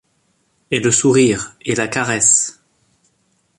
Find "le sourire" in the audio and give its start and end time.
0.79-1.55